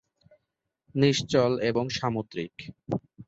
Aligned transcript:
নিশ্চল 0.95 1.51
এবং 1.61 1.85
সামুদ্রিক। 1.97 2.53